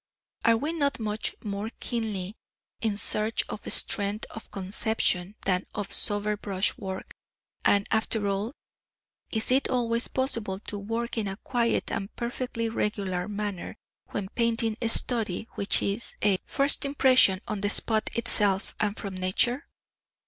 Are 0.43 0.57
we 0.57 0.73
not 0.73 0.99
much 0.99 1.35
more 1.43 1.69
keenly 1.79 2.35
in 2.81 2.97
search 2.97 3.43
of 3.49 3.71
strength 3.71 4.25
of 4.31 4.49
conception 4.49 5.35
than 5.45 5.67
of 5.75 5.91
sober 5.91 6.35
brush 6.35 6.75
work, 6.75 7.13
and, 7.63 7.85
after 7.91 8.27
all, 8.27 8.53
is 9.29 9.51
it 9.51 9.69
always 9.69 10.07
possible 10.07 10.57
to 10.61 10.79
work 10.79 11.19
in 11.19 11.27
a 11.27 11.37
quiet 11.37 11.91
and 11.91 12.09
perfectly 12.15 12.67
regular 12.67 13.27
manner 13.27 13.75
when 14.09 14.29
painting 14.29 14.75
a 14.81 14.89
study 14.89 15.47
which 15.51 15.83
is 15.83 16.15
a 16.23 16.39
first 16.47 16.83
impression, 16.83 17.39
on 17.47 17.61
the 17.61 17.69
spot 17.69 18.09
itself, 18.15 18.73
and 18.79 18.97
from 18.97 19.13
nature? 19.13 19.67